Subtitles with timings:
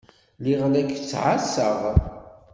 [0.39, 1.81] Lliɣ la k-ttɛassaɣ.